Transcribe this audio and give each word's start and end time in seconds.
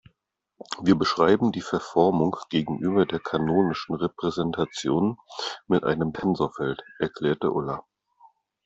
Wir 0.81 0.95
beschreiben 0.97 1.51
die 1.51 1.61
Verformung 1.61 2.35
gegenüber 2.49 3.05
der 3.05 3.19
kanonischen 3.19 3.93
Repräsentation 3.93 5.19
mit 5.67 5.83
einem 5.83 6.11
Tensorfeld, 6.11 6.83
erklärte 6.97 7.51
Ulla. 7.51 7.83